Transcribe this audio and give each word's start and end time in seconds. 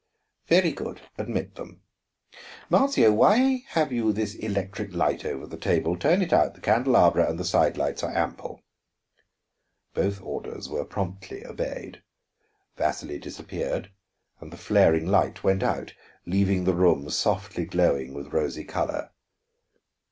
"Very 0.47 0.71
good; 0.71 0.99
admit 1.19 1.53
them. 1.53 1.83
Marzio, 2.71 3.13
why 3.13 3.61
have 3.67 3.91
you 3.91 4.11
this 4.11 4.33
electric 4.33 4.93
light 4.95 5.23
over 5.25 5.45
the 5.45 5.59
table? 5.59 5.95
Turn 5.95 6.23
it 6.23 6.33
out; 6.33 6.55
the 6.55 6.59
candelabra 6.59 7.29
and 7.29 7.37
the 7.37 7.45
side 7.45 7.77
lights 7.77 8.01
are 8.01 8.09
ample." 8.11 8.63
Both 9.93 10.19
orders 10.23 10.67
were 10.67 10.85
promptly 10.85 11.45
obeyed. 11.45 12.01
Vasili 12.77 13.19
disappeared 13.19 13.91
and 14.39 14.51
the 14.51 14.57
flaring 14.57 15.05
light 15.05 15.43
went 15.43 15.61
out, 15.61 15.93
leaving 16.25 16.63
the 16.63 16.73
room 16.73 17.07
softly 17.11 17.65
glowing 17.65 18.15
with 18.15 18.33
rosy 18.33 18.63
color. 18.63 19.11